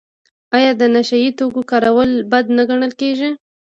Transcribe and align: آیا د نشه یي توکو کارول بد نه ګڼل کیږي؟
آیا 0.57 0.71
د 0.81 0.83
نشه 0.95 1.17
یي 1.23 1.31
توکو 1.37 1.61
کارول 1.71 2.11
بد 2.31 2.45
نه 2.57 2.63
ګڼل 2.69 2.91
کیږي؟ 3.01 3.29